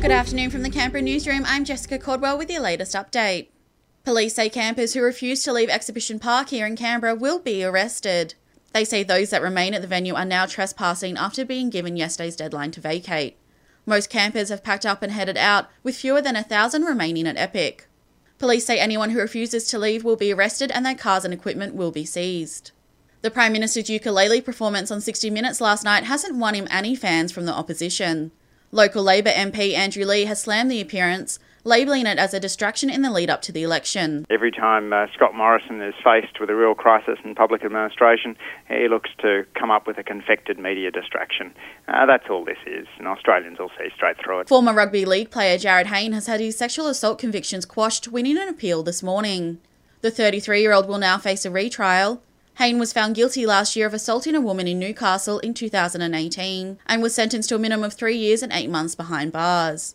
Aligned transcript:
Good 0.00 0.12
afternoon 0.12 0.48
from 0.48 0.62
the 0.62 0.70
Canberra 0.70 1.02
newsroom. 1.02 1.44
I'm 1.46 1.62
Jessica 1.62 1.98
Cordwell 1.98 2.38
with 2.38 2.50
your 2.50 2.62
latest 2.62 2.94
update. 2.94 3.48
Police 4.02 4.34
say 4.34 4.48
campers 4.48 4.94
who 4.94 5.02
refuse 5.02 5.42
to 5.42 5.52
leave 5.52 5.68
Exhibition 5.68 6.18
Park 6.18 6.48
here 6.48 6.64
in 6.64 6.74
Canberra 6.74 7.14
will 7.14 7.38
be 7.38 7.62
arrested. 7.62 8.32
They 8.72 8.86
say 8.86 9.02
those 9.02 9.28
that 9.28 9.42
remain 9.42 9.74
at 9.74 9.82
the 9.82 9.86
venue 9.86 10.14
are 10.14 10.24
now 10.24 10.46
trespassing 10.46 11.18
after 11.18 11.44
being 11.44 11.68
given 11.68 11.98
yesterday's 11.98 12.34
deadline 12.34 12.70
to 12.70 12.80
vacate. 12.80 13.36
Most 13.84 14.08
campers 14.08 14.48
have 14.48 14.64
packed 14.64 14.86
up 14.86 15.02
and 15.02 15.12
headed 15.12 15.36
out, 15.36 15.68
with 15.82 15.96
fewer 15.96 16.22
than 16.22 16.34
a 16.34 16.42
thousand 16.42 16.84
remaining 16.84 17.26
at 17.26 17.36
Epic. 17.36 17.86
Police 18.38 18.64
say 18.64 18.80
anyone 18.80 19.10
who 19.10 19.18
refuses 19.18 19.68
to 19.68 19.78
leave 19.78 20.02
will 20.02 20.16
be 20.16 20.32
arrested 20.32 20.70
and 20.70 20.86
their 20.86 20.94
cars 20.94 21.26
and 21.26 21.34
equipment 21.34 21.74
will 21.74 21.90
be 21.90 22.06
seized. 22.06 22.70
The 23.20 23.30
Prime 23.30 23.52
Minister's 23.52 23.90
ukulele 23.90 24.40
performance 24.40 24.90
on 24.90 25.02
60 25.02 25.28
Minutes 25.28 25.60
last 25.60 25.84
night 25.84 26.04
hasn't 26.04 26.38
won 26.38 26.54
him 26.54 26.66
any 26.70 26.96
fans 26.96 27.32
from 27.32 27.44
the 27.44 27.52
opposition. 27.52 28.32
Local 28.72 29.02
Labor 29.02 29.30
MP 29.30 29.74
Andrew 29.74 30.04
Leigh 30.04 30.26
has 30.26 30.42
slammed 30.42 30.70
the 30.70 30.80
appearance, 30.80 31.40
labelling 31.64 32.06
it 32.06 32.18
as 32.18 32.32
a 32.32 32.38
distraction 32.38 32.88
in 32.88 33.02
the 33.02 33.10
lead 33.10 33.28
up 33.28 33.42
to 33.42 33.50
the 33.50 33.64
election. 33.64 34.24
Every 34.30 34.52
time 34.52 34.92
uh, 34.92 35.06
Scott 35.12 35.34
Morrison 35.34 35.82
is 35.82 35.94
faced 36.04 36.38
with 36.38 36.50
a 36.50 36.54
real 36.54 36.76
crisis 36.76 37.18
in 37.24 37.34
public 37.34 37.64
administration, 37.64 38.36
he 38.68 38.86
looks 38.86 39.10
to 39.22 39.44
come 39.58 39.72
up 39.72 39.88
with 39.88 39.98
a 39.98 40.04
confected 40.04 40.56
media 40.56 40.92
distraction. 40.92 41.52
Uh, 41.88 42.06
that's 42.06 42.30
all 42.30 42.44
this 42.44 42.58
is, 42.64 42.86
and 42.98 43.08
Australians 43.08 43.58
will 43.58 43.72
see 43.76 43.88
straight 43.96 44.16
through 44.24 44.40
it. 44.40 44.48
Former 44.48 44.72
rugby 44.72 45.04
league 45.04 45.32
player 45.32 45.58
Jarryd 45.58 45.86
Hayne 45.86 46.12
has 46.12 46.28
had 46.28 46.38
his 46.38 46.56
sexual 46.56 46.86
assault 46.86 47.18
convictions 47.18 47.66
quashed, 47.66 48.06
winning 48.06 48.38
an 48.38 48.48
appeal 48.48 48.84
this 48.84 49.02
morning. 49.02 49.58
The 50.02 50.12
33 50.12 50.60
year 50.60 50.72
old 50.72 50.86
will 50.86 50.98
now 50.98 51.18
face 51.18 51.44
a 51.44 51.50
retrial. 51.50 52.22
Hayne 52.60 52.78
was 52.78 52.92
found 52.92 53.14
guilty 53.14 53.46
last 53.46 53.74
year 53.74 53.86
of 53.86 53.94
assaulting 53.94 54.34
a 54.34 54.40
woman 54.40 54.68
in 54.68 54.78
Newcastle 54.78 55.38
in 55.38 55.54
2018 55.54 56.78
and 56.84 57.02
was 57.02 57.14
sentenced 57.14 57.48
to 57.48 57.54
a 57.54 57.58
minimum 57.58 57.84
of 57.84 57.94
three 57.94 58.18
years 58.18 58.42
and 58.42 58.52
eight 58.52 58.68
months 58.68 58.94
behind 58.94 59.32
bars. 59.32 59.94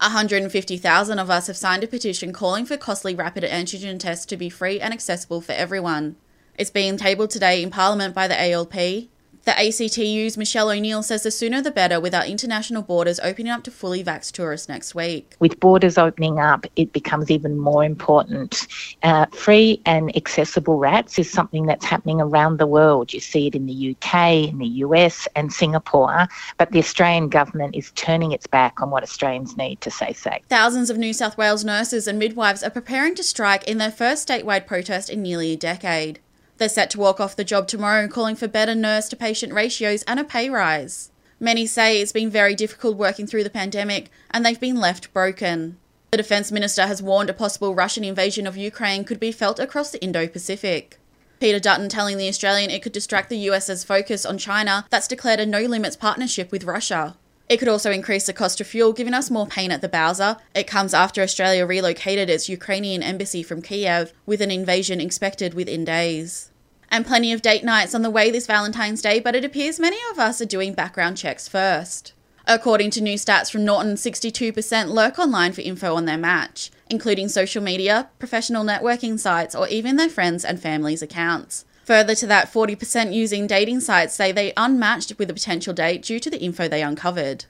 150,000 0.00 1.18
of 1.18 1.28
us 1.28 1.48
have 1.48 1.56
signed 1.56 1.82
a 1.82 1.88
petition 1.88 2.32
calling 2.32 2.64
for 2.64 2.76
costly 2.76 3.16
rapid 3.16 3.42
antigen 3.42 3.98
tests 3.98 4.26
to 4.26 4.36
be 4.36 4.48
free 4.48 4.78
and 4.80 4.94
accessible 4.94 5.40
for 5.40 5.50
everyone. 5.50 6.14
It's 6.56 6.70
being 6.70 6.98
tabled 6.98 7.30
today 7.30 7.64
in 7.64 7.70
Parliament 7.70 8.14
by 8.14 8.28
the 8.28 8.40
ALP, 8.40 9.08
the 9.44 9.52
ACTU's 9.52 10.36
Michelle 10.36 10.70
O'Neill 10.70 11.02
says 11.02 11.22
the 11.22 11.30
sooner 11.30 11.62
the 11.62 11.70
better 11.70 12.00
with 12.00 12.14
our 12.14 12.24
international 12.24 12.82
borders 12.82 13.18
opening 13.20 13.50
up 13.50 13.62
to 13.64 13.70
fully 13.70 14.04
vaxxed 14.04 14.32
tourists 14.32 14.68
next 14.68 14.94
week. 14.94 15.36
With 15.38 15.58
borders 15.60 15.98
opening 15.98 16.38
up, 16.38 16.66
it 16.76 16.92
becomes 16.92 17.30
even 17.30 17.58
more 17.58 17.84
important. 17.84 18.66
Uh, 19.02 19.26
free 19.26 19.80
and 19.86 20.14
accessible 20.16 20.78
RATs 20.78 21.18
is 21.18 21.30
something 21.30 21.66
that's 21.66 21.84
happening 21.84 22.20
around 22.20 22.58
the 22.58 22.66
world. 22.66 23.12
You 23.12 23.20
see 23.20 23.46
it 23.46 23.54
in 23.54 23.66
the 23.66 23.96
UK, 23.96 24.48
in 24.50 24.58
the 24.58 24.66
US, 24.66 25.26
and 25.34 25.52
Singapore, 25.52 26.26
but 26.56 26.72
the 26.72 26.78
Australian 26.78 27.28
government 27.28 27.74
is 27.74 27.90
turning 27.92 28.32
its 28.32 28.46
back 28.46 28.80
on 28.80 28.90
what 28.90 29.02
Australians 29.02 29.56
need 29.56 29.80
to 29.80 29.90
stay 29.90 30.12
safe. 30.12 30.42
Thousands 30.48 30.90
of 30.90 30.98
New 30.98 31.12
South 31.12 31.38
Wales 31.38 31.64
nurses 31.64 32.06
and 32.06 32.18
midwives 32.18 32.62
are 32.62 32.70
preparing 32.70 33.14
to 33.14 33.22
strike 33.22 33.64
in 33.64 33.78
their 33.78 33.90
first 33.90 34.28
statewide 34.28 34.66
protest 34.66 35.10
in 35.10 35.22
nearly 35.22 35.52
a 35.52 35.56
decade. 35.56 36.20
They're 36.58 36.68
set 36.68 36.90
to 36.90 36.98
walk 36.98 37.20
off 37.20 37.36
the 37.36 37.44
job 37.44 37.68
tomorrow, 37.68 38.08
calling 38.08 38.34
for 38.34 38.48
better 38.48 38.74
nurse 38.74 39.08
to 39.08 39.16
patient 39.16 39.52
ratios 39.52 40.02
and 40.02 40.18
a 40.18 40.24
pay 40.24 40.50
rise. 40.50 41.10
Many 41.40 41.66
say 41.66 42.00
it's 42.00 42.10
been 42.10 42.30
very 42.30 42.56
difficult 42.56 42.96
working 42.96 43.28
through 43.28 43.44
the 43.44 43.50
pandemic 43.50 44.10
and 44.32 44.44
they've 44.44 44.58
been 44.58 44.80
left 44.80 45.12
broken. 45.12 45.78
The 46.10 46.16
Defence 46.16 46.50
Minister 46.50 46.86
has 46.86 47.00
warned 47.00 47.30
a 47.30 47.34
possible 47.34 47.76
Russian 47.76 48.02
invasion 48.02 48.46
of 48.46 48.56
Ukraine 48.56 49.04
could 49.04 49.20
be 49.20 49.30
felt 49.30 49.60
across 49.60 49.90
the 49.92 50.02
Indo 50.02 50.26
Pacific. 50.26 50.98
Peter 51.38 51.60
Dutton 51.60 51.88
telling 51.88 52.18
The 52.18 52.28
Australian 52.28 52.70
it 52.70 52.82
could 52.82 52.92
distract 52.92 53.28
the 53.28 53.38
US's 53.50 53.84
focus 53.84 54.26
on 54.26 54.36
China 54.36 54.84
that's 54.90 55.06
declared 55.06 55.38
a 55.38 55.46
no 55.46 55.60
limits 55.60 55.94
partnership 55.94 56.50
with 56.50 56.64
Russia. 56.64 57.14
It 57.48 57.58
could 57.58 57.68
also 57.68 57.92
increase 57.92 58.26
the 58.26 58.32
cost 58.32 58.60
of 58.60 58.66
fuel, 58.66 58.92
giving 58.92 59.14
us 59.14 59.30
more 59.30 59.46
pain 59.46 59.70
at 59.70 59.80
the 59.80 59.88
Bowser. 59.88 60.36
It 60.54 60.66
comes 60.66 60.92
after 60.92 61.22
Australia 61.22 61.64
relocated 61.64 62.28
its 62.28 62.48
Ukrainian 62.48 63.02
embassy 63.02 63.42
from 63.42 63.62
Kiev, 63.62 64.12
with 64.26 64.42
an 64.42 64.50
invasion 64.50 65.00
expected 65.00 65.54
within 65.54 65.84
days. 65.84 66.50
And 66.90 67.06
plenty 67.06 67.32
of 67.32 67.42
date 67.42 67.64
nights 67.64 67.94
on 67.94 68.02
the 68.02 68.10
way 68.10 68.30
this 68.30 68.46
Valentine's 68.46 69.02
Day, 69.02 69.20
but 69.20 69.34
it 69.34 69.44
appears 69.44 69.78
many 69.78 69.98
of 70.10 70.18
us 70.18 70.40
are 70.40 70.46
doing 70.46 70.72
background 70.72 71.16
checks 71.16 71.48
first. 71.48 72.12
According 72.46 72.90
to 72.92 73.02
new 73.02 73.16
stats 73.16 73.50
from 73.50 73.66
Norton, 73.66 73.94
62% 73.94 74.88
lurk 74.88 75.18
online 75.18 75.52
for 75.52 75.60
info 75.60 75.94
on 75.94 76.06
their 76.06 76.16
match, 76.16 76.70
including 76.88 77.28
social 77.28 77.62
media, 77.62 78.08
professional 78.18 78.64
networking 78.64 79.18
sites, 79.18 79.54
or 79.54 79.68
even 79.68 79.96
their 79.96 80.08
friends' 80.08 80.46
and 80.46 80.58
family's 80.58 81.02
accounts. 81.02 81.66
Further 81.84 82.14
to 82.14 82.26
that, 82.26 82.50
40% 82.50 83.12
using 83.12 83.46
dating 83.46 83.80
sites 83.80 84.14
say 84.14 84.32
they 84.32 84.54
unmatched 84.56 85.18
with 85.18 85.28
a 85.28 85.34
potential 85.34 85.74
date 85.74 86.02
due 86.02 86.20
to 86.20 86.30
the 86.30 86.40
info 86.40 86.68
they 86.68 86.82
uncovered. 86.82 87.44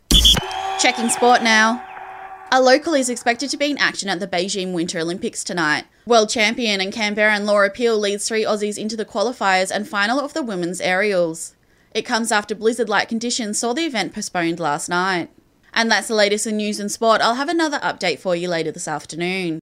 Checking 0.80 1.08
sport 1.08 1.42
now. 1.42 1.87
A 2.50 2.62
local 2.62 2.94
is 2.94 3.10
expected 3.10 3.50
to 3.50 3.58
be 3.58 3.70
in 3.70 3.76
action 3.76 4.08
at 4.08 4.20
the 4.20 4.26
Beijing 4.26 4.72
Winter 4.72 4.98
Olympics 4.98 5.44
tonight. 5.44 5.84
World 6.06 6.30
champion 6.30 6.80
and 6.80 6.90
Canberran 6.90 7.44
Laura 7.44 7.68
Peel 7.68 7.98
leads 7.98 8.26
three 8.26 8.42
Aussies 8.42 8.78
into 8.78 8.96
the 8.96 9.04
qualifiers 9.04 9.70
and 9.70 9.86
final 9.86 10.18
of 10.18 10.32
the 10.32 10.42
women's 10.42 10.80
aerials. 10.80 11.54
It 11.92 12.06
comes 12.06 12.32
after 12.32 12.54
blizzard 12.54 12.88
like 12.88 13.10
conditions 13.10 13.58
saw 13.58 13.74
the 13.74 13.84
event 13.84 14.14
postponed 14.14 14.60
last 14.60 14.88
night. 14.88 15.28
And 15.74 15.90
that's 15.90 16.08
the 16.08 16.14
latest 16.14 16.46
in 16.46 16.56
news 16.56 16.80
and 16.80 16.90
sport. 16.90 17.20
I'll 17.20 17.34
have 17.34 17.50
another 17.50 17.80
update 17.80 18.18
for 18.18 18.34
you 18.34 18.48
later 18.48 18.72
this 18.72 18.88
afternoon. 18.88 19.56